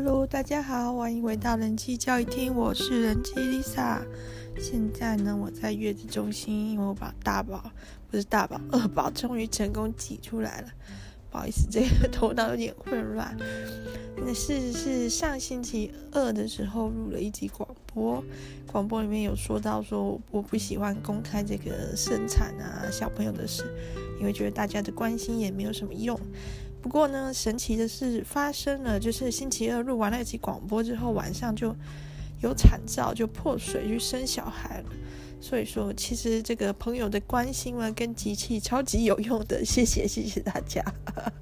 [0.00, 3.98] Hello，大家好，欢迎回到人妻教育厅，我是人妻 Lisa。
[4.56, 7.68] 现在呢，我在月子中心，因为我把大宝
[8.08, 10.68] 不是大宝，二宝终于成功挤出来了。
[11.32, 13.36] 不好意思，这个头脑有点混乱。
[14.16, 18.22] 那是是上星期二的时候录了一集广播，
[18.70, 23.64] 广播里面有说到说我不喜欢公开这个生产啊小朋友的事，
[24.20, 26.16] 因为觉得大家的关心也没有什么用。
[26.80, 31.74] 不过呢，神奇的事发生了，就是星期二录完那期广播之后，晚上就
[32.40, 34.84] 有产兆，就破水去生小孩了。
[35.40, 40.84] 所以说，其实这个朋友的关心呢，跟机器超级有用的，谢谢谢谢大家。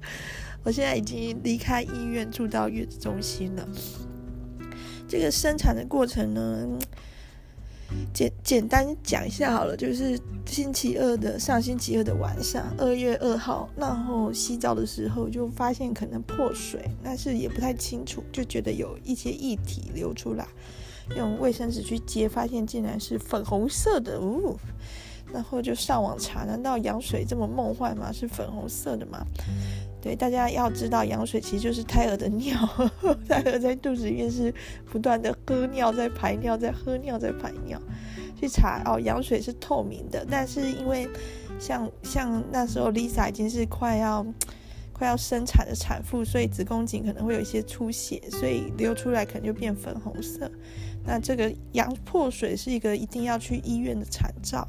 [0.63, 3.67] 我现在已经离开医院，住到月子中心了。
[5.07, 6.67] 这个生产的过程呢，
[8.13, 20.47] 简简单讲一下好了，就是星期二的上星期二的晚上，二月二号，然后洗澡的时候就发现可能破水，但是也不太清楚，就觉得有一些液体流出来，
[21.15, 24.57] 用卫生纸去接，发现竟然是粉红色的，呜，
[25.31, 28.11] 然后就上网查，难道羊水这么梦幻吗？
[28.11, 29.25] 是粉红色的吗？
[30.01, 32.55] 对，大家要知道，羊水其实就是胎儿的尿，
[33.27, 34.53] 胎儿在肚子里面是
[34.85, 37.81] 不断的喝尿，在排尿，在喝尿，在排尿。
[38.39, 41.09] 去查哦，羊水是透明的，但是因为
[41.59, 44.23] 像像那时候 Lisa 已经是快要
[44.93, 50.51] 快要生产的产妇，所以子宫颈可能会有一些出血，所以流出来可能就变粉红色。
[51.07, 54.67] 那这个羊破水是一个一定要去医院的产兆，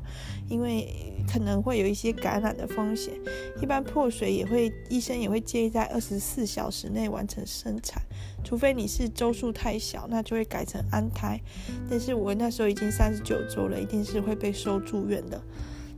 [0.48, 0.86] 因为
[1.30, 3.12] 可能会有一些感染的风险。
[3.60, 8.00] 一般破水也会，医生也会建议在二十四小时内完成生产，
[8.44, 11.40] 除非你是周数太小，那就会改成安胎。
[11.90, 15.42] 但是我那时候已经三十九周了，一定是会被收住院的。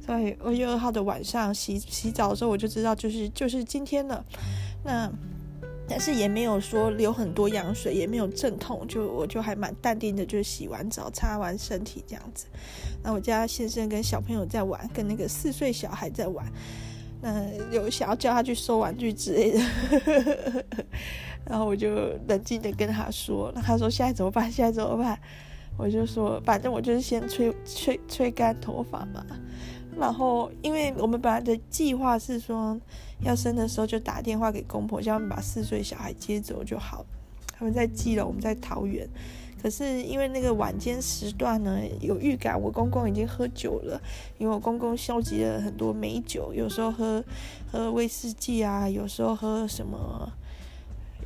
[0.07, 4.25] 所以二月二号的晚上洗洗澡的时候，我就知道就是就是今天了。
[4.83, 5.13] 那。
[5.91, 12.47] 但是也没有说流很多羊水，也没有阵痛，就我就还蛮淡定的，就洗完澡、擦完身体这样子。
[13.03, 16.47] 那我家先生跟小朋友在玩，跟那个四岁小孩在玩，
[17.21, 20.65] 那有想要叫他去收玩具之类的，
[21.45, 24.51] 然后我就冷静的跟他说，那他说现在怎么办？
[24.51, 25.19] 现在怎么办？
[25.77, 29.27] 我就说反正我就是先吹吹吹干头发嘛。
[30.01, 32.77] 然后，因为我们本来的计划是说，
[33.23, 37.05] 要生的时候就打电话给公婆，叫他们把四岁小孩接走就好。
[37.53, 39.07] 他们在基隆，我们在桃园。
[39.63, 44.01] 可是因为那个晚间时段呢，有预感我公公已经喝酒了，
[44.39, 47.23] 因为我公公收集了很多美酒，有时候喝
[47.71, 50.33] 喝威士忌啊，有时候喝什么，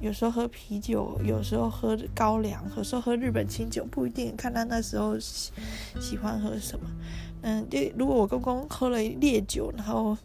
[0.00, 5.52] 有时候喝啤酒，有时候喝高粱，有时候喝日本清酒，不一定，看他那时候喜
[6.00, 6.90] 喜欢喝什么。
[7.46, 10.16] 嗯，对，如果我公公喝了烈酒，然后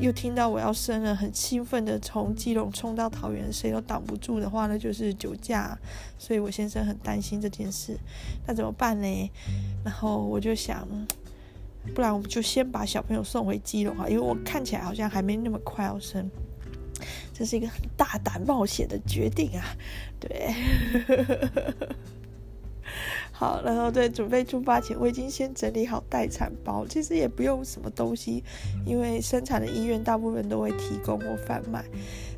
[0.00, 5.76] 又听到我要生了，很兴奋的从基隆冲到桃园，谁都挡不住的话，那就是酒驾。
[6.16, 7.98] 所以我先生很担心这件事，
[8.46, 9.30] 那怎么办呢？
[9.84, 10.86] 然后我就想，
[11.92, 16.30] 不然我们就先把小朋友送回基隆哈，因为我看起来好像还没那么快要生，
[17.32, 19.76] 这是一个很大胆冒险的决定啊，
[20.20, 20.54] 对。
[23.44, 26.86] 好，然后在准备出发前，我已经先整理好待产包。
[26.86, 28.42] 其实也不用什么东西，
[28.86, 31.84] 因为生产的医院大部分都会提供或贩卖。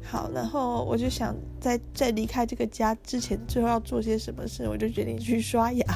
[0.02, 5.86] 好，然后我就想在在离开这个家之前，最后要做些什么事，我就决定去刷牙。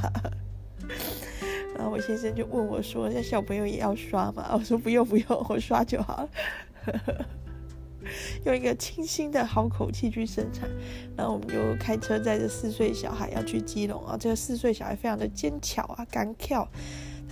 [1.75, 6.29] 然后我先生就问我说：“那小朋友也要刷吗？”我说：“不用不用，我刷就好了。”
[8.45, 10.69] 用一个清新的好口气去生产，
[11.17, 14.17] 然后我们就开车载着四岁小孩要去基隆啊。
[14.19, 16.69] 这个四岁小孩非常的坚强啊，敢跳。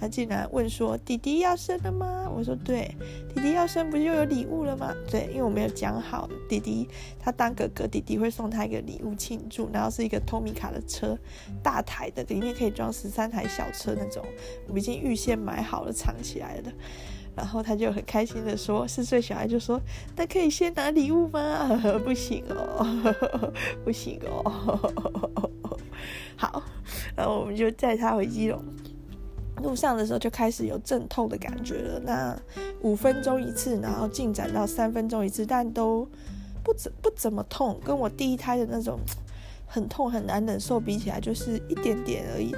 [0.01, 2.95] 他竟然问说：“弟弟要生了吗？”我说：“对，
[3.35, 11.19] 弟弟要生，不就有礼物了吗？”对，因为我没有讲好，弟弟他当哥哥，弟弟会送他一个礼物庆祝，然后是一个托米卡的车，
[11.65, 14.25] 大台的，里面可以装十三台小车那种，
[14.69, 16.73] 我们已经预先买好了，藏起来的。
[17.39, 19.81] 然后他就很开心的说：“四岁小孩就说，
[20.17, 21.69] 那可以先拿礼物吗？
[22.05, 22.85] 不行哦，
[23.85, 25.79] 不行哦。
[26.35, 26.61] 好，
[27.15, 28.61] 然后我们就载他回基隆。
[29.63, 32.01] 路上的时候就开始有阵痛的感觉了。
[32.01, 32.37] 那
[32.83, 36.05] 五分钟一次，然后进展到三分钟一次，但都
[36.65, 38.99] 不怎不怎么痛，跟我第一胎的那种。”
[39.69, 42.53] 很痛很难忍受，比起来就是一点点而已。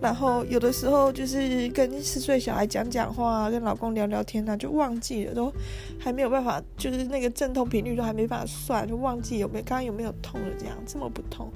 [0.00, 5.52] 然后有的时候就是跟四岁小孩讲讲话，跟老公聊聊天呢，就忘记了，都
[5.98, 11.50] 还没有办法，就是那个阵痛频率都还没办法算，就忘记有没有刚刚有没有痛了这样，这么不痛。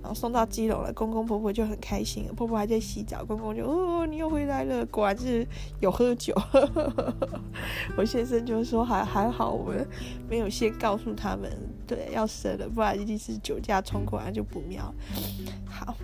[0.00, 5.46] 然后送到基隆了，公公婆婆就很开心，婆婆还在洗澡，公公就哦，你又回来了，果然是
[5.80, 6.34] 有喝酒。
[7.96, 9.86] 我先生就说还还好，我们
[10.28, 11.50] 没有先告诉他们，
[11.86, 14.94] 对，要生了，不然一定是酒驾冲过来就不妙。
[15.66, 15.96] 好。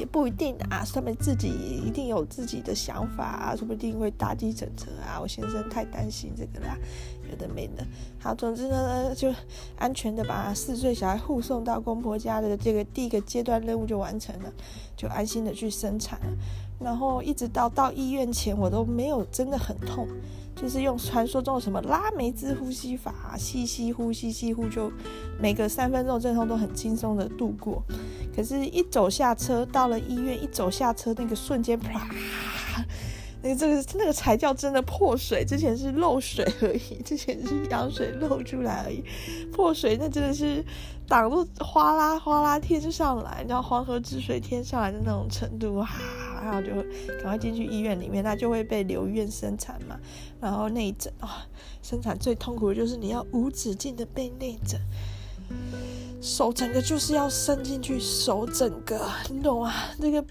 [0.00, 5.20] 也不一定啊，他们自己一定有自己的想法啊，说不定会搭计程车啊。
[5.20, 6.76] 我先生太担心这个啦，
[7.30, 7.86] 有的没的。
[8.18, 9.32] 好，总之呢，就
[9.76, 14.50] 安全的把四岁小孩护送到公婆家的这个第一个阶段任务就完成了，
[14.96, 16.32] 就安心的去生产了。
[16.80, 20.08] 然后一直到到医院前，我都没有真的很痛。
[20.60, 24.92] 就是用传说中的什么拉梅兹呼吸法，吸吸呼吸，吸呼，就
[25.40, 27.82] 每个三分钟阵痛都很轻松的度过。
[28.36, 32.06] 可是，一走下车到了医院，一走下车那个瞬间，啪，
[33.42, 35.44] 那个这个那个才叫真的破水。
[35.44, 39.02] 之前是漏水而已，之前是羊水漏出来而已，
[39.52, 40.64] 破水那真的是
[41.08, 45.88] 挡住哗啦哗啦天上来，然后黄河之水天上来的那种程度啊。
[46.42, 46.68] 然后就
[47.16, 49.94] 赶快进去医院里面，那就会被留院生产嘛。
[50.40, 51.46] 然后内诊啊，
[51.82, 54.80] 生产最痛苦的就是你要无止境的被内诊，
[56.22, 59.70] 手整个就是要伸进去，手整个，你懂吗？
[59.98, 60.24] 那个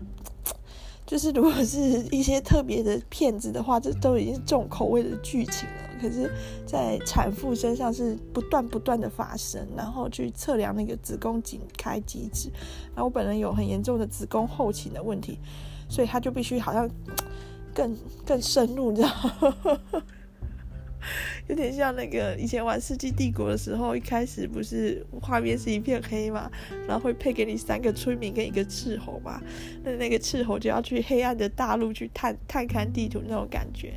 [1.10, 1.80] 就是如果是
[2.12, 5.90] 一些特别的骗子的话，这都已经是重口味的剧情了。
[6.00, 6.32] 可是，
[6.68, 12.52] 在产妇身上是不断不断的发生，然后去测量那个子宫颈开机制。
[12.94, 15.40] 然后我本人有很严重的子宫后倾的问题。
[15.90, 16.88] 所以他就必须好像
[17.74, 19.10] 更更深入，你知道？
[21.48, 26.50] 有点像那个以前玩《世纪帝国》的时候，一开始不是画面是一片黑嘛，
[26.88, 29.42] 然后会配给你三个村民跟一个斥候嘛，
[29.84, 33.94] 那那个斥候就要去黑暗的大陆去探探勘地图那种感觉，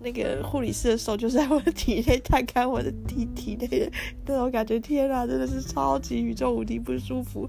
[0.00, 3.90] 那个护理师的手就在我的体内探勘我的体体内的
[4.26, 7.48] 那种感觉，天啊，真的是超级宇宙无敌不舒服。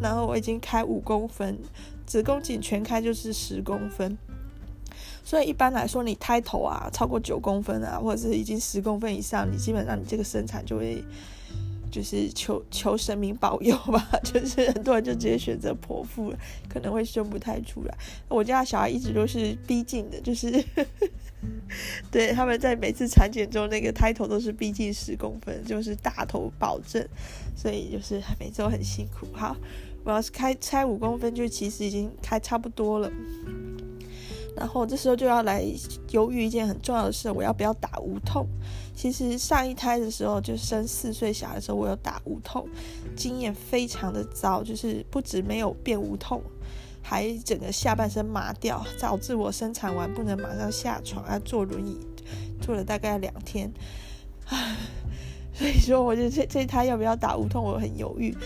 [0.00, 1.58] 然后我已经开五公分。
[2.04, 4.18] 子宫颈全开就是十公分，
[5.24, 11.02] 所以一般来说，你胎头啊超过九公分啊，或者是已经十公分以上，你基本上你这个生产就会
[11.90, 16.38] 就是求求神明保佑吧， 就是很多人就直接选择剖腹了，
[16.68, 17.94] 可能会生不太出来。
[18.28, 20.50] 我家小孩一直都是逼近的，就是
[22.10, 27.06] 对他们在每次产检中那个胎头都是逼近十公分，就是大头保证，
[27.56, 29.26] 所以就是每周很辛苦。
[29.32, 29.56] 好。
[30.04, 33.08] 我要是开拆五公分，就其实已经开差不多了。
[34.54, 35.64] 然后这时候就要来
[36.10, 38.46] 犹豫一件很重要的事：我要不要打无痛？
[38.94, 42.68] 其实上一胎的时候，就生四岁小孩的时候，我有打无痛，
[43.16, 46.42] 经验非常的糟，就是不止没有变无痛，
[47.00, 51.98] 还整个下半身麻掉，导致我生产完不能马上下床，要坐轮椅，
[52.60, 53.72] 坐了大概两天。
[54.48, 54.76] 唉，
[55.54, 58.36] 所以说，我就这这胎要不要打无痛，我很犹豫。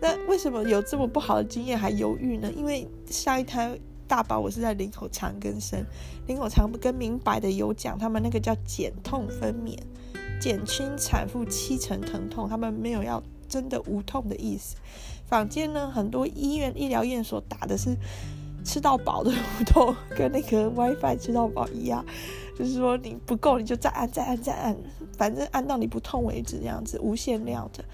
[0.00, 2.52] 那为什么有这么不好的经验还犹豫呢？
[2.52, 5.84] 因为上一胎大包我是在林口长庚生，
[6.26, 9.78] 林口长跟明白的有讲，他们那个叫减痛分娩，
[10.40, 14.76] 减轻产妇七成疼痛，他们没有要真的无痛的意思。
[15.26, 17.96] 坊间呢，很多医院医疗院所打的是
[18.64, 22.04] 吃到饱的无痛，跟那个 WiFi 吃到饱一样，
[22.56, 24.76] 就是说你不够你就再按再按再按，
[25.16, 27.84] 反正按到你不痛为止，这样子无限量的。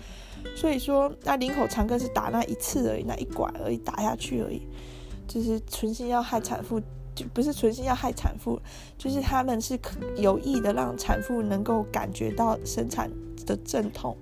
[0.57, 4.61] 所以说，那领口长根是打那一次而已，那一管而已，打下去而已，
[5.33, 6.79] 就是存心要害产妇，
[7.15, 8.61] 就不是存心要害产妇，
[8.99, 9.79] 就是他们是
[10.17, 13.11] 有意的让产妇能够感觉到生产
[13.47, 14.15] 的阵痛，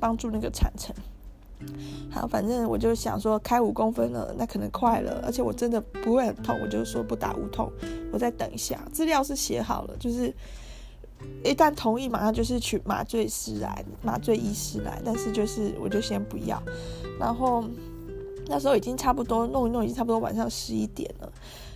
[0.00, 0.92] 帮助那个产程。
[2.10, 7.70] 好，反正我就想说，开五公分了，那可能快了，而且我真的不会很痛，我就说不打无痛，
[8.12, 10.34] 我再等一下，资料是写好了，就是。
[11.42, 15.00] 一旦同意，马上就是取麻醉师来，麻醉医师来。
[15.02, 16.62] 但是就是我就先不要。
[17.18, 17.64] 然后
[18.46, 21.32] 那时候已经差不多弄一弄，已经差不多晚上十一点了。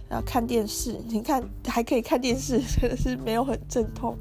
[0.09, 4.17] 然后看电视，你看还可以看电视，真的是没有很阵痛。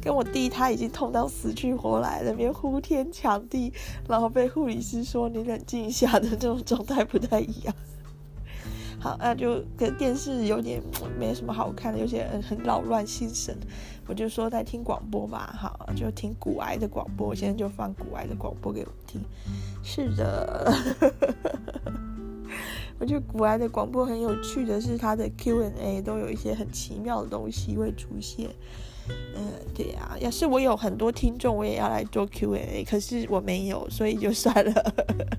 [0.00, 3.72] 跟我弟他已经痛到死去活来，那边呼天抢地，
[4.08, 7.74] 然后被护理师说你冷静一下的这种状态不太一样。
[9.06, 10.82] 好，那就跟电视有点
[11.16, 13.56] 没什么好看的，有些人很扰乱心神。
[14.08, 17.28] 我就说在听广播吧，好，就听古癌的广播。
[17.28, 19.20] 我现在就放古癌的广播给我听。
[19.84, 20.72] 是的，
[22.98, 28.50] 我觉得古癌的广播很有趣的是，它的 Q&A 都有一些很奇妙的东西会出现。
[29.34, 34.94] 嗯，对呀、要是我有很多听众，我也要来做 Q&A，可是我没有，所以就算了。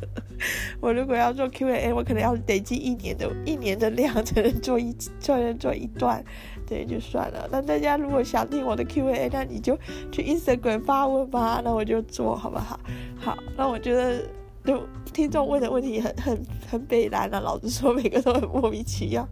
[0.80, 6.24] 我如果要做 Q&A，我可能要累积一年的一年的量 才能做一才能做一段。
[6.68, 7.48] 对，就算了。
[7.52, 9.76] 那大家如果想听我的 Q&A，那你就
[10.12, 12.80] 去 Instagram 发问吧，那我就做好不好？
[13.18, 14.22] 好，那我觉得
[14.68, 19.26] 就听众问的问题很很很北烂啊，老实说每个都很莫名其妙，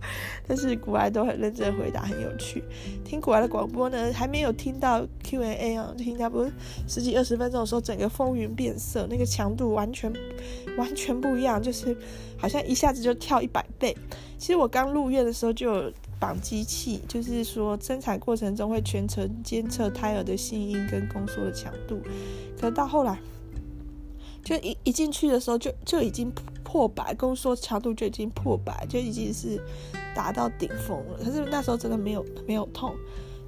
[0.48, 2.64] 但是古埃都很认真回答，很有趣。
[3.04, 6.50] 听古埃的广播呢，还没有听到 Q&A 啊，听差不多
[6.88, 10.10] 十几二十分钟的时候，整个风云变色，那个强度完全
[10.78, 11.94] 完全不一样，就是
[12.38, 13.94] 好像一下子就跳一百倍。
[14.38, 22.00] 其实我刚入院的时候就有绑机器，就是说生产过程中会全程监测胎儿的心音跟宫缩的强度，
[22.58, 23.20] 可到后来。
[24.46, 26.32] 就一一进去的时候就就已经
[26.64, 29.60] 破百，跟我说强度就已经破百，就已经是
[30.16, 31.18] 达到顶峰了。
[31.18, 32.96] 可是那时候真的没有没有痛，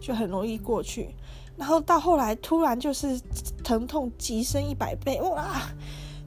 [0.01, 1.09] 就很容易过去。
[1.55, 3.19] 然后到后来突然就是
[3.63, 5.61] 疼痛急升一百倍，哇，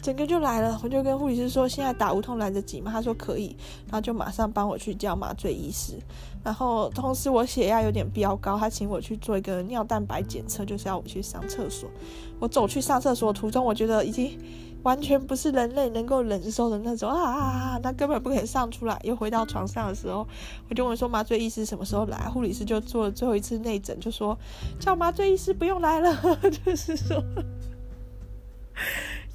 [0.03, 0.81] 整个就来了。
[0.83, 2.91] 我就跟护理师说，现在打无痛来得及吗？
[2.91, 5.95] 他说可以，然后就马上帮我去叫麻醉医师。
[6.43, 11.91] 然后同时我血压有点飙高，他请我去做一个尿蛋白检测，就是要我去上厕所。
[12.39, 14.39] 我走去上厕所途中，我觉得已经
[14.83, 17.81] 完全不是人类能够忍受的那种啊啊啊！
[17.83, 18.99] 那根本不肯上出来。
[19.05, 20.27] 又回到床上的时候，
[20.71, 22.17] 我就问说麻醉医师什么时候来？
[22.31, 24.39] 护理师就做了最后一次内诊，就说
[24.79, 27.23] 叫麻醉医师不用来了， 就是说。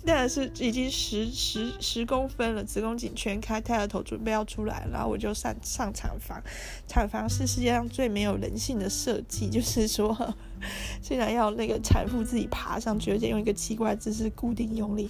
[0.06, 6.40] 那是已经十十十公分了，子宫颈全开，胎儿头准备要出来，然后我就上上产房。
[6.88, 10.16] 产房是世界上最没有人性的设计，就是说，
[11.02, 15.10] 竟然要那个产妇自己爬上去，而且用一个奇怪姿势固定用力。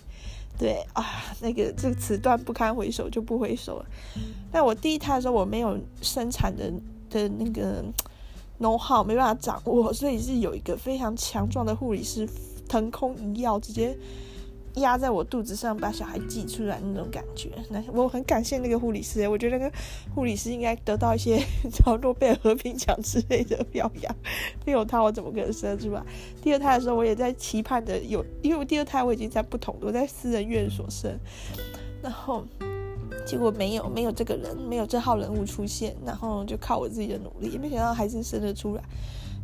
[0.58, 1.04] 对啊，
[1.42, 3.86] 那个这个此段不堪回首就不回首了。
[4.50, 6.72] 但我第一胎的时候我没有生产的
[7.10, 7.84] 的那个
[8.62, 12.26] know how，没办法掌握，所以是有一个非常强壮的护理师
[12.70, 13.98] 腾空一跃，直接。
[14.76, 19.78] 压在我肚子上，把小孩挤出来那种感觉，那我很感谢那个护理师，我觉得那个
[20.14, 21.42] 护理师应该得到一些
[21.72, 24.16] 叫诺贝尔和平奖之类的表扬，
[24.66, 26.04] 没有他我怎么可能生出来？
[26.42, 31.18] 第二胎的时候我也在期盼着有，因为我第二胎我已经在不同，我在私人院所生，
[32.02, 32.44] 然后
[33.26, 38.84] 结果没有没有这个人，没有这号人物出现，然后就靠我自己的努力，也没想到还是生得出来。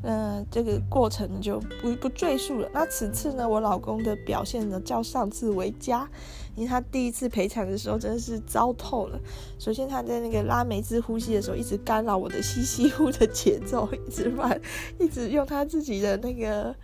[0.03, 2.69] 嗯、这个过程就不不赘述了。
[2.73, 6.09] 那此次呢，我老公的表现呢，较上次为佳，
[6.55, 9.19] 因为他第一次陪产的时候真的是糟透了。
[9.59, 14.59] 首先他在那个拉梅兹呼吸的时候，一直干扰我的吸吸呼的节奏，一直乱，
[14.99, 16.75] 一直用他自己的那个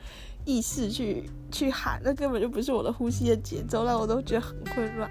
[0.45, 5.09] 意识去去喊，那根本就不是我的呼吸的节奏，让我都觉得很混乱。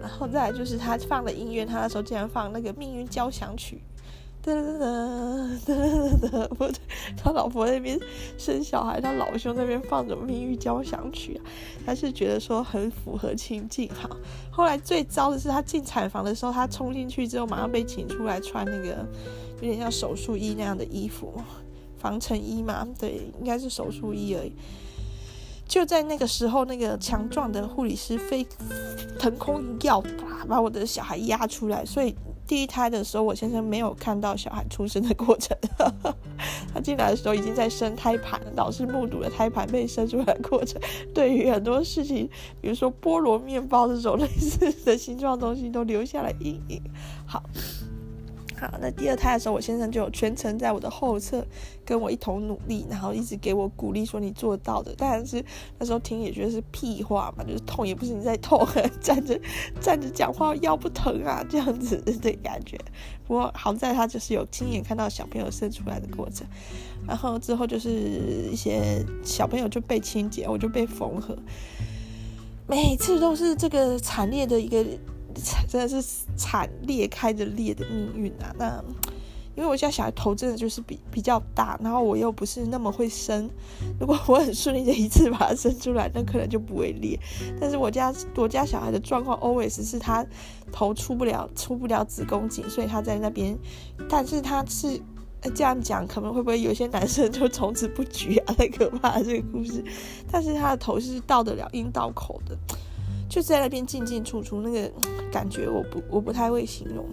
[0.00, 3.82] 然后再来就是他放的音乐，他那时候竟然放那个命运交响曲。
[4.40, 4.62] 哒哒
[5.66, 6.78] 哒哒哒哒，不对，
[7.16, 7.98] 他老婆那边
[8.38, 11.42] 生小孩，他老兄那边放着《命运交响曲》啊，
[11.84, 13.88] 他是觉得说很符合情境。
[13.88, 14.08] 哈，
[14.50, 19.04] 后来最糟的是他进产房的时候，他冲进去之后，马上被请出来穿那个
[19.56, 21.34] 有点像手术衣那样的衣服，
[21.98, 24.52] 防尘衣嘛，对，应该是手术衣而已。
[25.66, 28.46] 就在那个时候，那个强壮的护理师飞
[29.18, 30.02] 腾空一跃，
[30.48, 32.14] 把我的小孩压出来，所以。
[32.48, 35.54] 第一胎的时候，我先生没有看到小孩出生的过程。
[36.72, 40.80] 他进来的时候已经在生胎盘，老是目睹了胎盘被生出来的过程。
[41.14, 42.28] 对于很多事情，
[42.62, 46.82] 比如说菠萝面包这种类似的形状东西，都留下了阴影。
[47.26, 47.42] 好。
[48.58, 51.46] 好，那第二胎的时候，我先生就全程在我的后侧
[51.84, 54.92] 跟我一同努力，然后一直给我鼓励，说你做到的。
[54.98, 55.44] 但是
[55.78, 58.66] 那时候听也觉得是屁话嘛，就是痛也不是你在痛，
[59.00, 59.40] 站着
[59.80, 62.76] 站着讲话腰不疼啊，这样子的感觉。
[63.28, 66.44] 不过好在他就是有亲眼看到小朋友生出来的过程，
[67.06, 67.88] 然后之后就是
[68.50, 71.38] 一些小朋友就被清洁，我就被缝合，
[72.66, 74.84] 每次都是这个惨烈的一个。
[75.68, 76.02] 真的是
[76.36, 78.54] 惨裂开着裂的命运啊！
[78.58, 78.84] 那
[79.56, 83.50] 因为我家小孩头真的就是比比较大，然后我又不是那么会生。
[83.98, 87.18] 如果我很顺利的一次把它生出来，那可能就不会裂。
[87.60, 90.24] 但是我家我家小孩的状况 always 是他
[90.70, 93.58] 头出不了出不了子宫颈，所以他在那边。
[94.08, 95.00] 但是他是
[95.56, 98.54] 这样讲，可能会不会有些男生就从此不举啊？
[98.56, 99.84] 太可怕这个故事。
[100.30, 102.56] 但是他的头是到得了阴道口的。
[103.28, 104.90] 就在那边进进出出，那个
[105.30, 107.04] 感觉我不我不太会形容，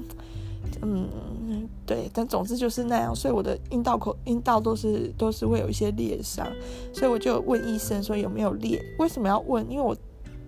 [0.81, 6.47] 嗯，对，但总之就是那样，所以我的阴道口阴道都是都是会有一些裂伤，
[6.93, 8.81] 所以我就问医生说有没有裂？
[8.99, 9.69] 为什么要问？
[9.69, 9.95] 因为我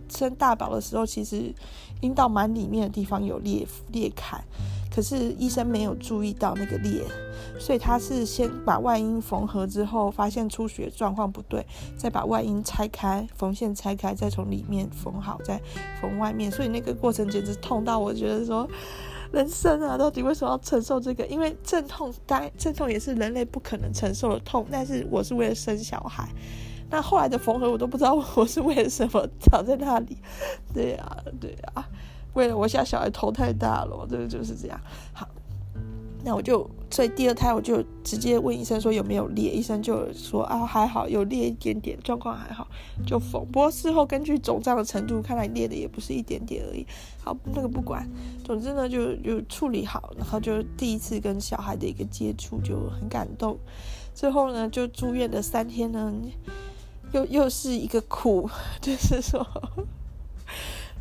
[0.09, 1.53] 生大宝的时候，其实
[2.01, 4.41] 阴道蛮里面的地方有裂裂开。
[4.97, 7.03] 可是医生没有注意到那个裂，
[7.59, 11.63] 所以他是先把外阴缝合之后，发现出血状况不对，
[11.95, 15.61] 再把外阴拆开，缝线拆开，再从里面缝好，再
[16.01, 16.49] 缝外面。
[16.49, 18.67] 所以那个过程简直痛到我觉得说，
[19.31, 21.23] 人生啊，到底为什么要承受这个？
[21.27, 26.27] 因为阵痛，当然阵痛也是人类不可能承受的痛，但是我是为了生小孩。
[26.89, 30.17] 那后来的缝合我都不知道我是为了什么躺在那里。
[30.73, 31.87] 对啊，对啊，
[32.37, 34.79] 为了我现在小孩头太大了，这个就是这样。
[35.11, 35.27] 好。
[36.23, 42.67] 那我就，所以第二胎我就直接问医生说有没有裂，医生就说啊还好，有裂一点点，状况还好，
[43.05, 43.45] 就缝。
[43.45, 46.85] 不过事后根据肿胀的程度，看来裂的也不是一点点而已。
[47.23, 48.05] 好，那个不管，
[48.43, 53.57] 总之呢就就处理好，然后就第一次跟小孩的一个接触就很感动。
[54.13, 56.13] 最后呢就住院的三天呢，
[57.13, 58.49] 又又是一个苦，
[58.81, 59.47] 就是说。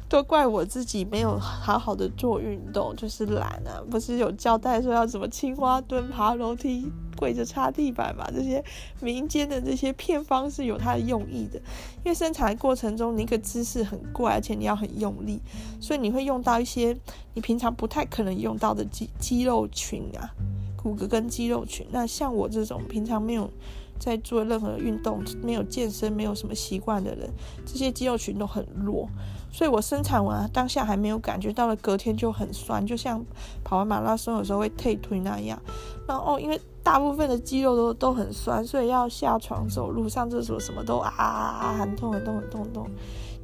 [0.09, 3.83] 都怪我自己没有好好的做运动，就是懒啊！
[3.91, 8.25] 不是有交代说要什么青蛙蹲、爬楼梯、跪着擦地板嘛？
[8.33, 8.65] 这些
[9.01, 11.59] 民间的这些偏方是有它的用意的。
[12.05, 15.41] 因为生产过程中，你一个姿势很怪，而且你要很用力，
[15.81, 16.97] 所以你会用到一些
[17.35, 20.31] 你平常不太可能用到的肌肌肉群啊，
[20.77, 21.85] 骨骼跟肌肉群。
[21.91, 23.51] 那像我这种平常没有
[23.99, 27.29] 在做任何运动、没有健身、没有什么习惯的人，
[27.67, 29.09] 这些肌肉群都很弱。
[29.57, 33.25] 所以我生产完当下还没有感觉到了，隔天就很酸，就像
[33.65, 35.59] 跑完马拉松有时候会退退那样。
[36.07, 42.91] 然后，因为大部分的肌肉都都很酸，所以要下床走路、上厕所什么都啊啊啊很痛很痛很痛很痛。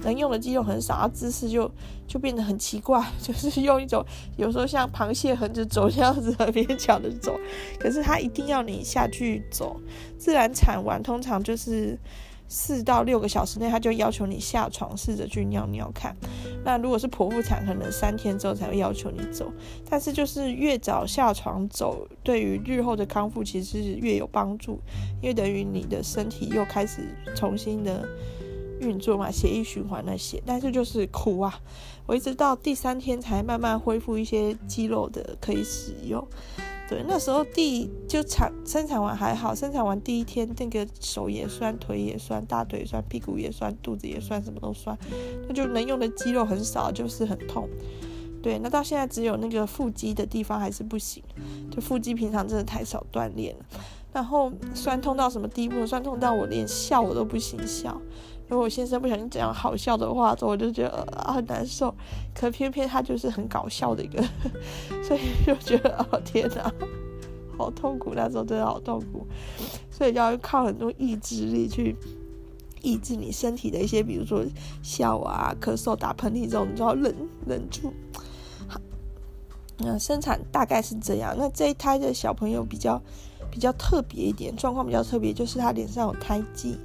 [0.01, 1.71] 能用的肌肉很少，然后姿势就
[2.07, 4.05] 就变得很奇怪，就是用一种
[4.37, 7.41] 有时候像螃蟹横着走这样子很勉强的走。
[7.81, 9.81] 可是他一定要你下去走，
[10.19, 11.99] 自然产完通常就是。
[12.53, 16.15] 四到六个小时内，他就要求你下床，试着去尿尿看。
[16.63, 19.51] 那如果是剖腹产，可能三天之后才会要求你走。
[19.89, 24.79] 但是就是越早下床走，对于日后的康复其实是越有帮助，
[25.23, 27.01] 因为等于你的身体又开始
[27.35, 28.07] 重新的
[28.81, 30.41] 运作嘛，血液循环那些。
[30.45, 31.59] 但是就是苦啊，
[32.05, 36.23] 我一直到第三天才慢慢恢复一些肌肉的可以使用。
[36.93, 44.95] 对，那时候第就产生产完还好，生产完第一天那个手也酸，腿也酸，大腿酸，屁股也酸，肚子也酸，什么都酸，
[45.49, 47.67] 那就能用的肌肉很少，就是很痛。
[48.43, 51.23] 对，那到现在只有那个腹肌的地方还是不行，
[51.71, 53.65] 就腹肌平常真的太少锻炼了，
[54.13, 55.87] 然后酸痛到什么地步？
[55.87, 57.99] 酸痛到我连笑我都不行笑。
[58.53, 61.95] 如果我先生不小心讲好笑的话，我就觉得啊很难受。
[62.35, 64.23] 可偏偏他就是很搞笑的一个，
[65.03, 66.71] 所以就觉得哦天哪，
[67.57, 68.13] 好痛苦。
[68.15, 69.27] 那时候真的好痛苦，
[69.91, 71.97] 所以要靠很多意志力去
[72.83, 74.45] 抑制你身体的一些，比如说
[74.83, 77.15] 笑啊、咳嗽、打喷嚏这种，你就要忍
[77.47, 77.91] 忍住。
[78.69, 78.79] 好，
[79.79, 81.35] 那生产大概是这样。
[81.39, 83.01] 那这一胎的小朋友比较
[83.51, 86.77] 比较特别一点，状况比较特别，就是他脸上有胎记。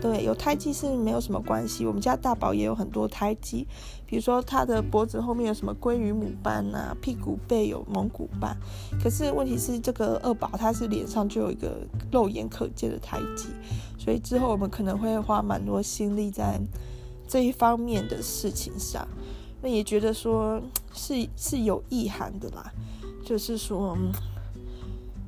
[0.00, 1.86] 对，有胎记是没有什么关系。
[1.86, 3.64] 我们家大宝也有很多胎记，
[4.04, 8.56] 比如说他的脖子后面有什么鲑鱼母斑啊，屁股背有蒙古斑。
[9.00, 13.50] 可是问题是，这个二宝他是脸上就有一个肉眼可见的胎记，
[13.96, 16.60] 所以之后我们可能会花蛮多心力在
[17.28, 19.06] 这一方面的事情上。
[19.62, 20.60] 那也觉得说
[20.92, 22.72] 是是有意涵的啦，
[23.24, 23.96] 就是说，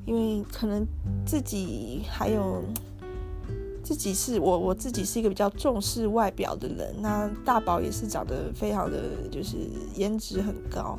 [0.05, 0.85] 因为可能
[1.25, 2.61] 自己还有。
[3.85, 6.95] 自己是我，我自己是一个比较重视外表的人。
[6.99, 9.57] 那大宝也是长得非常的就是
[9.93, 10.97] 颜值很高。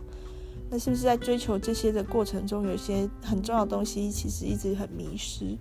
[0.70, 5.59] 那是不是在追求这些的过程中，有些很重要的东西其实一直很迷失？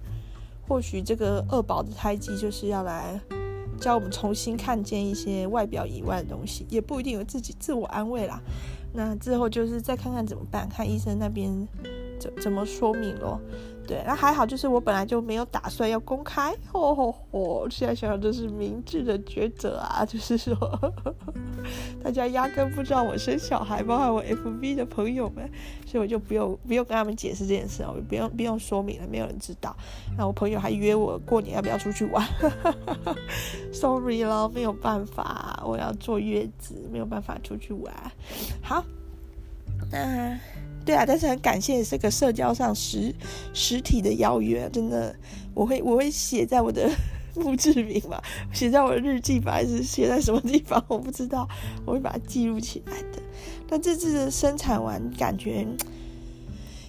[0.67, 3.19] 或许这个二宝的胎记就是要来
[3.79, 8.39] 教我们重新看见一些外表以外的东西，也不一定有自己自我安慰啦。
[8.93, 11.67] 那之后就是再看看怎么办，看医生那边
[12.19, 13.41] 怎怎么说明咯。
[13.87, 17.69] 对，那还好，就是我本来就没有打算要公开，吼吼吼！
[17.69, 20.55] 现在想想，这是明智的抉择啊，就是说，
[22.03, 25.49] 大家压根不知道我生小孩，包括我 FB 的朋友们，
[25.85, 29.75] 所以我就不用不用跟他们解释这件事，我不用不用说明了，没有人知道。
[30.17, 32.25] 那我朋友还约我过年要不要出去玩，
[33.71, 37.93] sorry 咯，没有办法，我要坐月子，没有办法出去玩。
[38.63, 38.83] 好，
[39.91, 40.39] 那。
[40.85, 43.13] 对啊，但是很感谢这个社交上实
[43.53, 45.15] 实体的邀约，真的，
[45.53, 46.89] 我会我会写在我的
[47.33, 50.83] 墓志铭吧，写在我的日记吧，还是写在什么地方？
[50.87, 51.47] 我不知道，
[51.85, 53.21] 我会把它记录起来的。
[53.67, 55.65] 那这次生产完，感觉。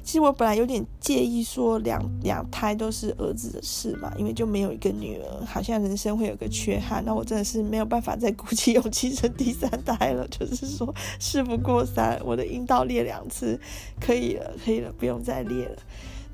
[0.06, 7.04] 其实我本来有点介意说两两胎都是儿子的事嘛，因为就没有一个女儿，好像人生会有个缺憾。
[7.04, 13.58] 那我真的是没有办法再鼓起勇气生第三胎了，就是说事不过三，我的阴道裂两次，
[14.00, 15.76] 可以了，可以了，不用再裂了。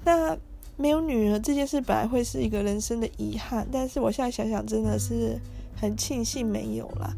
[0.04, 0.37] 那
[0.76, 5.40] 没有女儿这件事本来会是一个人生的遗憾，但是我现在想想，真的是
[5.74, 7.11] 很庆幸没有啦，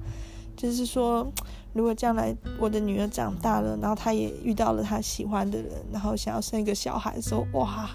[0.56, 1.28] 就是说。
[1.74, 7.90] 如果将来我的女儿长大了，然后她也遇到了她喜欢的人，然后想要生一个小孩的时候，哇，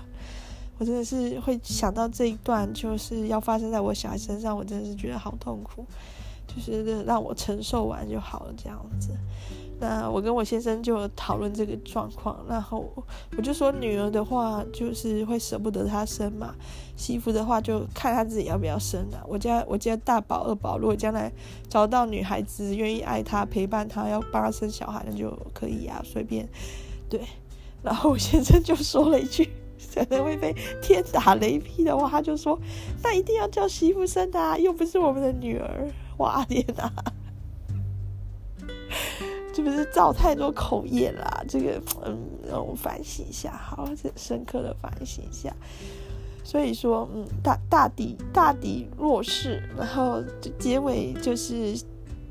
[0.77, 5.85] 我真的是会想到这一段就是要发生在我小孩身上，我真的是觉得好痛苦，
[6.45, 9.09] 就是让我承受完就好了这样子。
[9.81, 12.91] 那我跟我先生就讨论这个状况，然后
[13.37, 16.53] 我就说女儿的话就是会舍不得她生嘛，
[16.97, 19.23] 媳妇的话就看她自己要不要生啊。
[19.27, 21.31] 我家我家大宝二宝如果将来
[21.69, 26.47] 找到女孩子愿意爱她陪伴她要帮她生小孩那就可以啊，随便。
[27.09, 27.21] 对，
[27.81, 29.49] 然后我先生就说了一句
[29.95, 32.59] 可能会被天打雷劈的话，他就说
[33.01, 35.87] 那一定要叫媳妇生的啊，又不是我们的女儿。
[36.17, 36.91] 哇天哪！
[39.63, 42.17] 是不是造太多口业啦、这个，嗯，
[42.49, 45.53] 让我反省一下，好，这深刻的反省一下。
[46.43, 50.19] 所以说，嗯，大大抵大抵弱势，然后
[50.57, 51.79] 结尾就是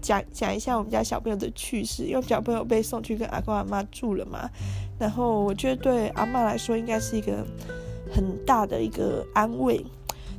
[0.01, 4.51] 讲讲一下我们家小朋友的趣事，因为小朋友被送去跟阿公阿妈住了嘛。
[4.99, 7.47] 然后我觉得对阿妈来说，应该是一个
[8.13, 9.85] 很大的一个安慰，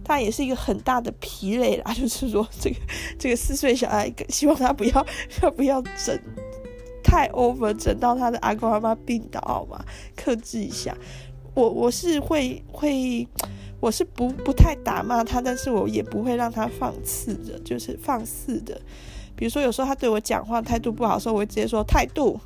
[0.04, 1.94] 但也是一个很大的疲累啦。
[1.94, 2.76] 就是说，这个
[3.18, 5.06] 这个四岁小孩，希望他不要
[5.42, 6.20] 要 不要整。
[7.10, 9.84] 太 over，整到他的阿公阿妈病倒好吗？
[10.16, 10.96] 克制一下。
[11.56, 13.28] 我我是会会，
[13.80, 18.80] 我是不不太打骂他，但是我也不会让他放肆的，就是放肆的。
[19.36, 22.40] 比如说有时候他对我讲话态度不好的时候，我会直接说态度，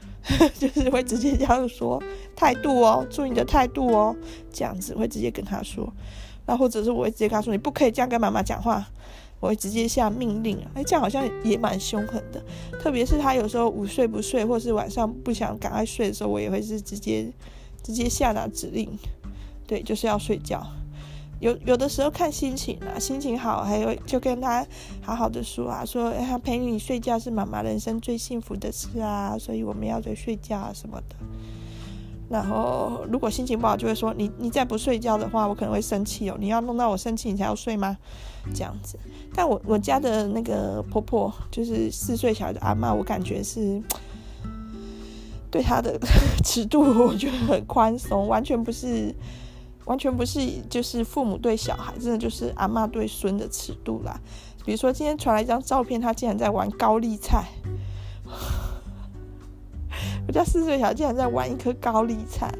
[0.60, 2.00] 就是会直接这样说
[2.36, 4.14] 态度哦，注意你的态度哦，
[4.52, 5.90] 这样子会直接跟他说。
[6.44, 8.86] 那或者是我会直接跟他说，你不可以这样跟妈妈讲话。
[9.42, 10.70] 我会直接下命令啊！
[10.74, 12.40] 哎，这样好像也蛮凶狠的。
[12.80, 17.28] 特别是他有时候午睡不睡，或是晚上不想赶快睡的时候，我也会是直接
[17.82, 18.88] 直接下达指令。
[19.66, 20.64] 对，就是要睡觉。
[21.40, 24.64] 有有的时候看心情啊，心情好，还有就跟他
[25.00, 31.16] 好好的说啊，说他，陪你睡觉是妈妈人生最幸福的事啊，所以我们要得睡觉啊什么的。
[32.32, 36.36] 然后如果心情不好，就会说你你再不睡觉的话，我可能会生气哦。
[36.40, 37.94] 你要弄到我生气，你才要睡吗？
[38.54, 38.98] 这样子。
[39.34, 43.82] 但我我家的那个婆婆，就是四岁小孩的阿妈，我感觉是
[45.50, 46.00] 对她的
[46.42, 49.14] 尺度，我觉得很宽松，完全不是，
[49.84, 50.40] 完全不是，
[50.70, 54.18] 就是父母对小孩，真的就是阿妈对孙的尺度啦。
[54.64, 57.44] 比如说今天传来一张照片，她竟然在玩高丽菜，
[60.26, 62.50] 我家四岁小竟然在玩一颗高丽菜。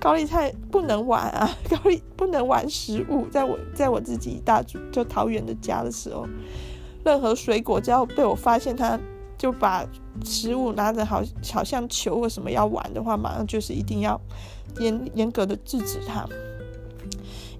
[0.00, 1.48] 高丽菜不能玩啊！
[1.70, 6.26] 高丽不能玩食物，在我在我自己大就桃园的家的时候，
[7.04, 9.00] 任何水果只要被我发现，他
[9.38, 9.86] 就把
[10.22, 14.20] 食物拿着好好像球或什么要玩的话，马上就是一定要
[14.78, 16.26] 严严格的制止他，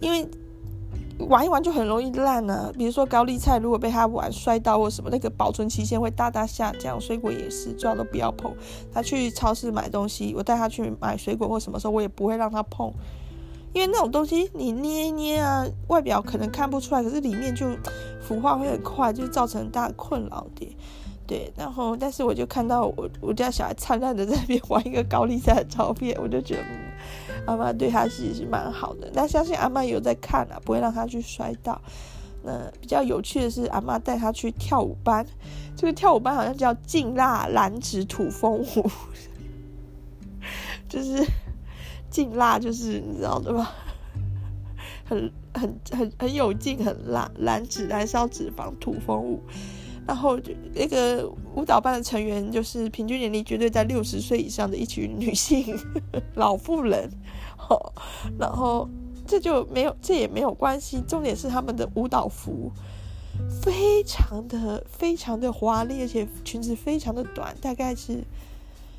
[0.01, 0.29] 因为。
[1.19, 7.01] 玩一玩就很容易烂呢、比如说高丽菜，如果被他玩摔到或什么，那个保存期限会大大下降。
[7.01, 8.53] 水果也是，最好都不要碰。
[8.93, 12.93] 他去超市买东西，我带他去买水果或什么时候，我也不会让他碰，
[13.73, 17.67] 因为那种东西你捏一捏啊，外表可能看不出来，可是里面就
[18.21, 20.77] 腐化会很快，就造成大困扰的。
[21.27, 26.63] 对，然后但是我就看到我我家小孩灿烂的在那边玩一个高丽菜的照片，我就觉得。
[27.47, 31.81] 阿妈对他其实是蛮好的，但相信阿妈有在看啊，不会让他去摔倒。
[32.43, 35.27] 那比较有趣的是，阿妈带他去跳舞班，
[35.77, 38.91] 这个跳舞班好像叫劲辣燃脂土风舞，
[40.89, 41.25] 就是
[42.11, 43.73] 劲辣，就是你知道的吧？
[45.07, 49.43] 很很很很有劲，很辣，燃脂燃烧脂肪土风舞。
[50.07, 55.75] 然后就那个舞蹈班的成员，就是平均年龄绝对在六十岁以上的一群女性
[56.35, 57.11] 老妇人，
[57.59, 57.93] 哦，
[58.39, 58.89] 然后
[59.27, 61.01] 这就没有，这也没有关系。
[61.09, 62.71] 重点是他们的舞蹈服
[63.63, 68.23] 非常的非常的华丽，而且裙子非常的短，大概是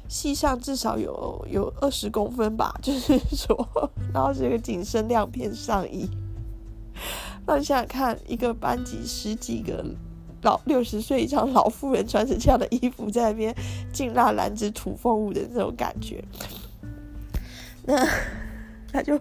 [0.07, 3.67] 膝上至少有有二十公分吧，就是说，
[4.13, 6.09] 然后是一个紧身亮片上衣。
[7.45, 9.83] 那你想想看，一个班级十几个。
[10.41, 13.55] 老六十岁以上老妇人穿着这样的衣服在那边
[13.91, 16.23] 劲辣燃脂土风舞的那种感觉，
[17.83, 18.07] 那
[18.95, 19.19] 他就，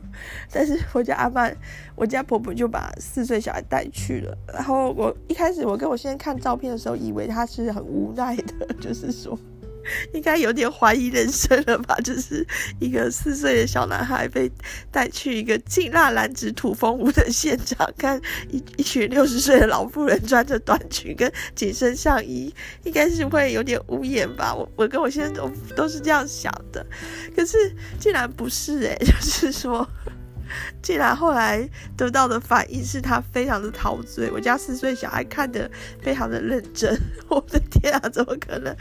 [0.53, 1.53] 但是我家阿嬷，
[1.97, 4.37] 我家婆婆就把四岁小孩带去了。
[4.53, 9.37] 然后我一开始我跟我先生看照片的时候，以为他是很无奈的， 就是说。
[10.13, 11.95] 应该有点怀疑人生了吧？
[12.05, 12.47] 就是
[12.81, 14.51] 一个四岁的小男孩被
[14.91, 18.21] 带去一个劲辣男子土风舞的现场，看
[18.51, 24.55] 一一群六十岁的老妇人穿着短裙跟紧身上衣，应该是会有点无言吧？
[24.55, 26.85] 我我跟我先生都都是这样想的，
[27.37, 27.57] 可是
[27.99, 29.87] 竟然不是诶、 就是说，
[30.83, 34.31] 竟然后来得到的反应是他非常的陶醉。
[34.31, 35.71] 我家四岁小孩看得
[36.03, 38.75] 非常的认真， 我的天啊，怎么可能？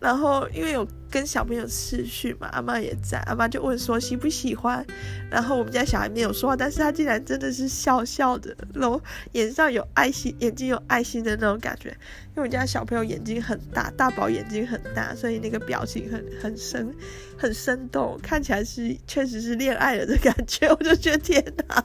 [0.00, 4.84] 然后因为有跟小朋友视讯嘛，阿妈也在，阿妈就问说喜不喜欢。
[5.30, 9.00] 然后我们家小孩没有说话，但是他竟然真的是笑笑的，然后
[9.32, 11.90] 眼上有爱心，眼睛有爱心的那种感觉。
[11.90, 16.94] 因为我们家小朋友眼睛很大，大宝眼睛很大，所以那个表情很很生
[17.36, 20.66] 很生动，看起来是确实是恋爱了的感觉。
[20.72, 21.84] 我就觉得天哪，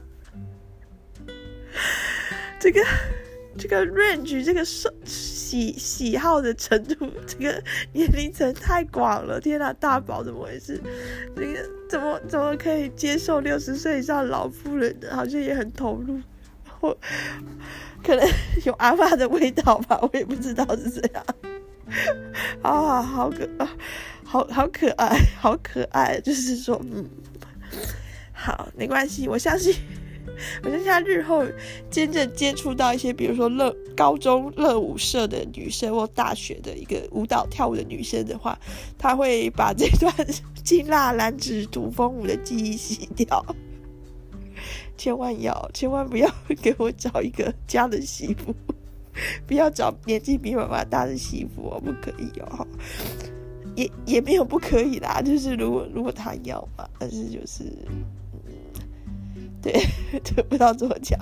[2.60, 2.82] 这个。
[3.58, 4.64] 这个 range 这个
[5.06, 7.64] 喜喜好的程度，这个
[7.94, 9.40] 年龄层太广了。
[9.40, 10.82] 天哪，大宝怎么回事？
[11.36, 15.16] 这个怎么怎么可以接受六十岁以上老妇人的？
[15.16, 16.20] 好像也很投入，
[16.80, 16.98] 或
[18.04, 18.28] 可能
[18.66, 21.26] 有阿爸的味道吧，我也不知道是怎样。
[22.62, 23.48] 啊，好可，
[24.24, 26.20] 好好可爱，好可爱。
[26.20, 27.08] 就是说，嗯，
[28.34, 29.74] 好，没关系，我相信。
[30.64, 31.46] 我相信他日后
[31.90, 38.58] 真正接触到一些，比如说乐高中乐舞社的女生或大学的一个舞蹈跳舞的女生的话，
[38.98, 40.14] 他会把这段
[40.64, 43.46] 金蜡蓝指土风舞的记忆洗掉。
[44.98, 46.30] 千万要，千万不要
[46.62, 48.56] 给我找一个这样的媳妇，
[49.46, 52.66] 不要找年纪比妈妈大的媳妇哦，不可以哦。
[53.76, 57.66] 也也没有不可以啦，就是如果如果他要嘛，但是就是。
[59.66, 59.84] 对，
[60.24, 61.20] 就不知道怎么讲。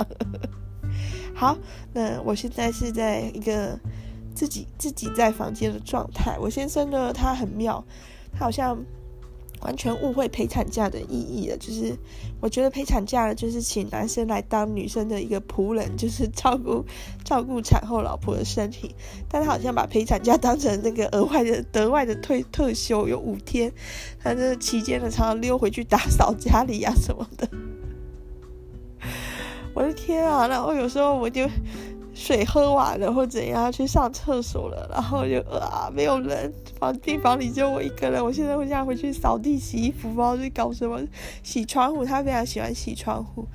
[1.34, 1.58] 好，
[1.94, 3.80] 那我现在是在一个
[4.36, 6.38] 自己自己在房间的状态。
[6.38, 7.82] 我先生呢，他很妙，
[8.34, 8.78] 他好像
[9.62, 11.58] 完全误会陪产假的意义了。
[11.58, 11.98] 就是
[12.42, 16.86] 我觉得陪产假，就是请男生来当女生的一个仆人，就是照顾
[17.24, 18.94] 照顾产后老婆的身体。
[19.30, 23.72] 但他好像把陪产假当成那个额外的额外的退特休，有五天。
[24.22, 27.50] 他这期间呢，常常溜回去打扫家里呀、啊、什么的。
[29.74, 30.48] 我的天啊！
[30.48, 31.50] 然后有时候我就
[32.14, 38.24] 水喝完了或怎样去上厕所了，然后就啊没有人，房病房里就我一个人。
[38.24, 41.02] 我现在会想回去扫地、洗衣服，不知道去搞什么，
[41.42, 42.06] 洗窗户。
[42.06, 43.48] 他非常喜欢洗窗户，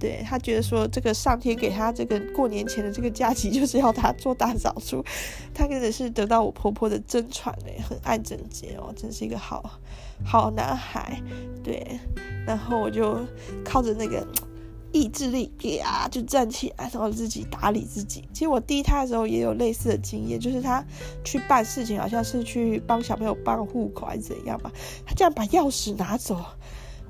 [0.00, 5.04] 对，他觉得说这个上天给他这个过年前的这个假期就是要他做大扫除。
[5.52, 9.78] 他真的是得到我婆婆的真传嘞，很爱整洁哦，真是一个好
[10.24, 11.20] 好男孩。
[11.62, 11.86] 对，
[12.46, 13.18] 然后我就
[13.62, 14.26] 靠着那个。
[14.90, 18.24] 意志力呀，就站起来，然后自己打理自己。
[18.32, 20.82] 其实我第一胎的时候也有类似的经验，就是他
[21.22, 24.72] 去办事情，好像是去帮小朋友办户口还是怎样吧。
[25.04, 26.42] 他这样把钥匙拿走，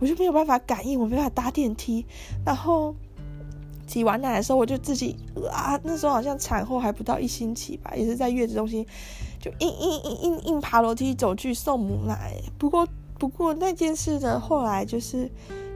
[0.00, 2.04] 我就没有办法感应，我没办法搭电梯。
[2.44, 2.94] 然后
[3.86, 5.14] 挤完奶的时候，我就自己
[5.52, 8.84] 啊，那时候好像产后还不到一星期吧，也是在月子中心，
[9.40, 12.34] 就硬硬硬硬硬爬楼梯走去送母奶。
[12.58, 12.86] 不过
[13.18, 15.30] 不过那件事呢，后来就是。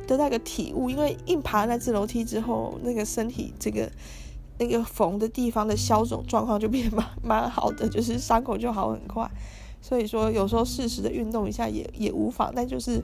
[0.06, 3.90] 得到个体悟，因为硬爬那次楼梯之后，那个身体这个
[4.58, 9.30] 那个缝的地方的消肿状况就变蛮蛮好的，就是伤口就好很快。
[9.80, 13.02] 所以说有时候适时的运动一下也也无妨，但就是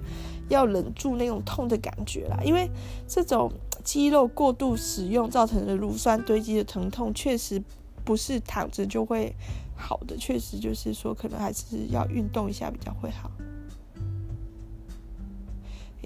[0.48, 2.70] 要忍住那种痛的感觉啦，因为
[3.08, 3.50] 这种
[3.82, 7.60] 肌肉过度使用造成的乳酸堆积的疼痛，确实
[8.04, 9.34] 不是躺着就会
[9.76, 13.28] 好的，确实就是说可能还是要运动一下比较会好。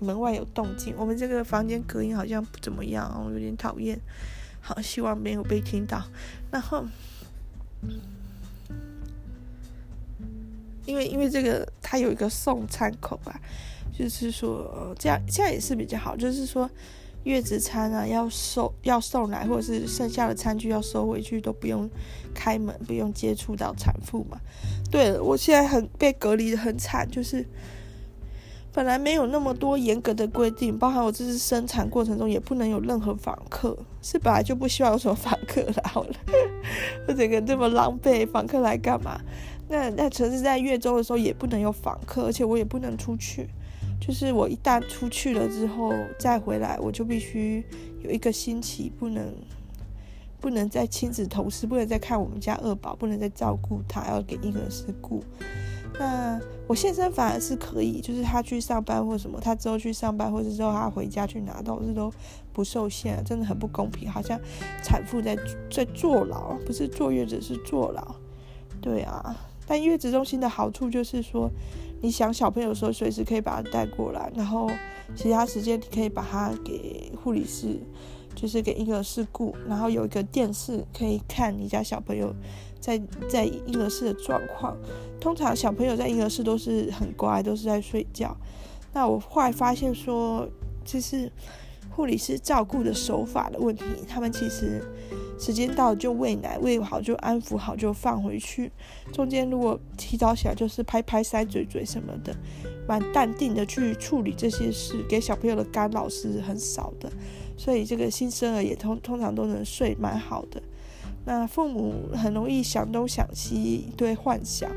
[0.02, 3.98] 门外有动静，我们这个房间隔音好像不怎么样我，有点讨厌。
[4.60, 6.02] 好，希望没有被听到。
[6.50, 6.84] 然后，
[10.86, 13.40] 因为因为这个它有一个送餐口啊，
[13.92, 16.70] 就是说这样这样也是比较好，就是说
[17.24, 21.90] 月子餐啊要收要送来，或者是剩下的餐具要收回去都不用
[22.32, 24.40] 开门，不用接触到产妇嘛。
[24.92, 27.44] 对，我现在很被隔离的很惨，就是。
[28.74, 36.14] 本来没有那么多严格的规定，包含我这次生产过程中也不能有任何访客，是本来就不希望有什么访客来好了。
[37.06, 39.20] 我整个这么狼狈，访客来干嘛？
[39.68, 43.46] 那那城市在月中的时候也不能有访客，而且我也不能出去。
[44.00, 47.62] 就是我一旦出去了之后再回来，我就必须
[48.02, 49.32] 有一个星期不能
[50.40, 55.22] 不能再亲子同事，不能再看我们家二宝，不能再照顾他，要给婴儿室顾。
[55.98, 62.12] 那我先生反而是可以，就是他去上班或什么，他之后去上班，或者之后他回家去拿到，这都
[62.52, 64.40] 不受限，真的很不公平，好像
[64.82, 65.36] 产妇在
[65.70, 68.02] 在坐牢，不是坐月子是坐牢。
[68.80, 71.50] 对啊，但月子中心的好处就是说，
[72.00, 74.68] 你想小朋友的时候，随时可以把他带过来，然后
[75.14, 77.78] 其他时间你可以把他给护理师，
[78.34, 82.34] 就是给婴儿室顾，然后有一个电视可以看你家小朋友。
[82.82, 84.76] 在在婴儿室的状况，
[85.20, 88.36] 通常小朋友在婴儿室都是很乖，都是在睡觉。
[88.92, 90.48] 那我后来发现说，
[90.84, 91.30] 就是
[91.90, 94.82] 护理师照顾的手法的问题，他们其实
[95.38, 98.72] 时间到就喂奶，喂好就安抚好就放回去。
[99.12, 102.34] 中间如果提早起来，就是拍拍、塞嘴嘴什么的，
[102.88, 107.08] 蛮淡定的去处理这些事，给小朋友的干扰是很少的。
[107.56, 110.62] 所以这个新生儿也通通常都能睡蛮好的。
[111.24, 114.68] 那父母很容易想东想西，一堆幻想，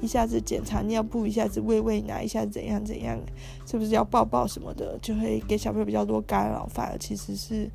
[0.00, 3.18] 一下子检查尿布，一下子喂喂奶，一下子怎样怎样，
[3.66, 7.70] 是不是要抱抱什么的，就会给小朋友比较多干扰，反而其实是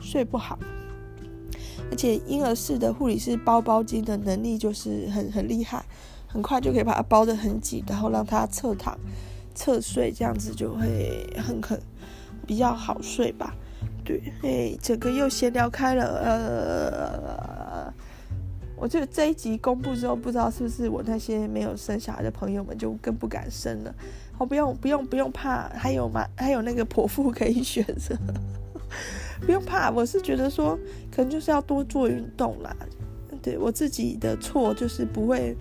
[0.00, 0.58] 睡不好。
[1.90, 5.84] 而且婴儿室的护理师包包巾的能力就是很很厉害，
[6.26, 8.98] 很快就可以把它包得很紧，然后让他侧躺、
[9.54, 11.78] 侧睡，这样子就会很很
[12.46, 13.54] 比较好睡吧。
[14.04, 16.04] 对，哎，整个又闲聊开了。
[16.24, 17.92] 呃，
[18.76, 23.94] 我觉得这一集公布之后，不知道是不是我那些没有生小孩的朋友们就更不敢生了。
[24.38, 26.26] 哦，不用不用不用怕，还有吗？
[26.36, 28.16] 还有那个剖腹可以选择，
[29.44, 29.90] 不用怕。
[29.90, 30.78] 我是觉得说，
[31.14, 32.74] 可能就是要多做运动啦。
[33.42, 35.56] 对，我自己的错就是不会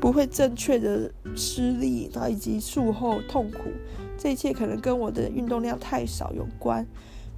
[0.00, 3.70] 不会正确的施力，然后以及术后痛苦，
[4.18, 6.86] 这一切可能跟我的运动量太少有关。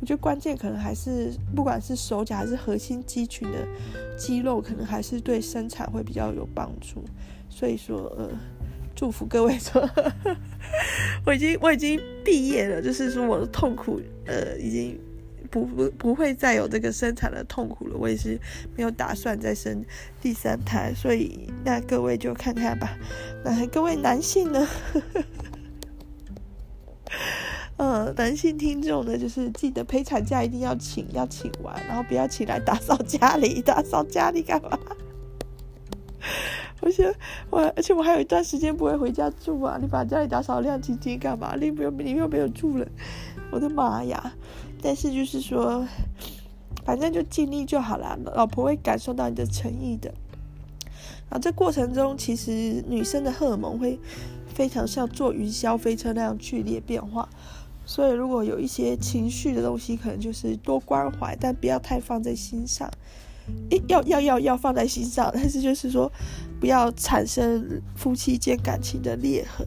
[0.01, 3.59] 我觉得关键可能还是，不管是手脚还是核心肌群的
[4.17, 7.03] 肌肉，可能还是对生产会比较有帮助。
[7.49, 8.31] 所以说，呃，
[8.95, 9.89] 祝福各位说，
[11.27, 15.01] 我已经我已经毕业了，就是说我的痛苦，呃，已经
[15.51, 17.97] 不不不会再有这个生产的痛苦了。
[17.97, 18.39] 我也是
[18.77, 19.85] 没有打算再生
[20.21, 22.97] 第三胎，所以那各位就看看吧。
[23.45, 24.69] 那各位男性呢？
[27.79, 34.79] 呃，男性听众呢，就是记得陪产假一定要请，要请完，然后不要请来打扫家里，打扫家里干嘛？
[36.83, 37.15] 而且
[37.51, 39.79] 我，而且我还有一段时间不会回家住啊！
[39.81, 41.55] 你把家里打扫亮晶晶干嘛？
[41.55, 42.91] 你没有，你又没有住人，
[43.53, 44.35] 我的妈呀！
[44.83, 45.87] 但是就是说，
[46.85, 50.13] 反正就尽力就好了，老婆会感受到你的诚意的。
[51.31, 54.01] 啊，这过程中其实女生的荷尔蒙会
[54.47, 57.29] 非常像坐云霄飞车那样剧烈变化。
[57.89, 62.87] 所以，如果有一些情绪的东西，可能就是多关怀，但不要太放在心上。
[63.71, 66.13] 诶，要要要要放在心上， 但是就是说，
[66.61, 69.67] 不要产生夫妻间感情的裂痕。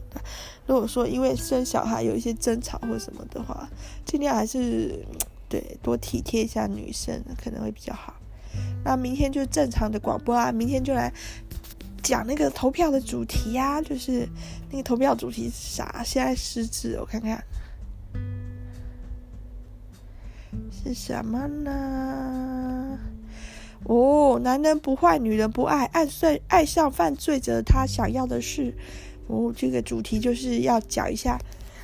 [0.68, 3.68] 如果说因为生小孩有一些争吵或什么的话，
[4.04, 5.04] 尽量还是
[5.48, 8.14] 对多体贴一下女生，可能会比较好。
[8.84, 11.12] 那明天就正常的广播啊，明天就来
[12.04, 14.28] 讲那个投票的主题呀、啊，就是
[14.70, 16.04] 那个投票主题是啥？
[16.04, 17.42] 现在失智，我看看。
[20.82, 22.98] 是什么呢？
[23.84, 28.74] 哦，男人不坏，女人不爱，爱上爱上犯罪者，他想要的是
[29.28, 31.38] 哦，这个主题就是要讲一下。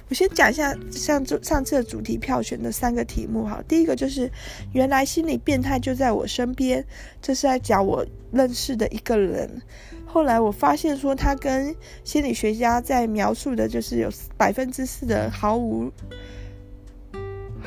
[0.09, 3.63] 我先讲一下上次上次的主题票选的三个题目哈。
[3.69, 4.31] 第一个就是
[4.73, 6.85] 原来心理变态就在我身边，
[7.21, 9.61] 这是在讲我认识的一个人。
[10.07, 15.93] 后来我发现说他跟心理学家在描述的就是有百分之四的毫无。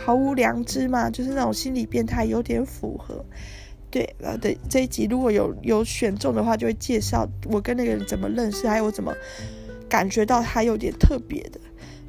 [0.04, 3.24] 毫无良知嘛，就是那种心理变态，有点符合。
[3.90, 9.14] 对，呃，对，这一集如果有有选中的话，就会介绍我跟那个人怎么认识，还有我怎么
[9.90, 11.60] 感觉到他有点特别的。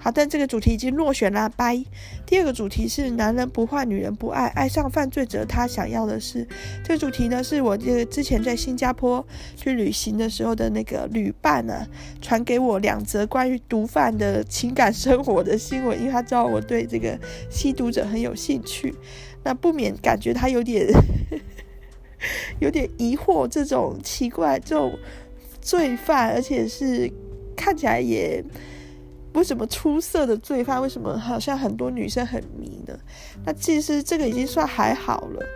[0.02, 1.80] 好，但这个主题已经落选啦，拜。
[2.26, 6.44] 第二个主题是男人不坏，女人不爱，爱上犯罪者，他想要的是。
[6.82, 11.86] 这个主题呢，是我这个之前在新加坡去旅行的时候的那个旅伴呢，
[12.20, 17.16] 传给我两则关于毒贩的情感生活的新闻，因为他知道我对这个
[17.48, 18.92] 吸毒者很有兴趣，
[19.44, 20.88] 那不免感觉他有点
[22.58, 24.98] 有点疑惑，这种奇怪这种
[25.60, 27.08] 罪犯，而且是
[27.54, 28.44] 看起来也。
[29.34, 30.80] 为什么出色的罪犯？
[30.80, 32.98] 为什么好像很多女生很迷呢？
[33.44, 35.46] 那其实这个已经算还好了，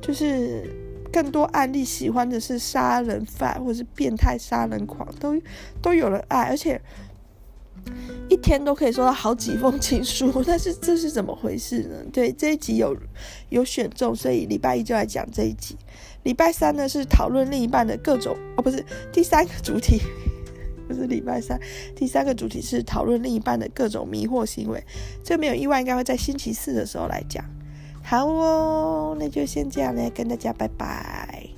[0.00, 0.70] 就是
[1.12, 5.38] 更多案例喜欢的是杀人犯或是变态杀人狂，都
[5.82, 6.80] 都有人爱，而且
[8.28, 10.32] 一天都可以收到好几封情书。
[10.44, 11.96] 但是这是怎么回事呢？
[12.12, 12.96] 对，这一集有
[13.50, 15.76] 有选中，所以礼拜一就来讲这一集。
[16.22, 20.00] 礼拜三呢是讨论另一半的各种哦，不是第三个主题。
[20.86, 21.58] 不是礼拜三，
[21.94, 24.82] 第三个主题是讨论另一半的各种迷惑行为，
[25.24, 27.44] 这没有意外，应该会在星期四的时候来讲。
[28.02, 31.55] 好哦，那就先这样嘞，跟大家拜拜。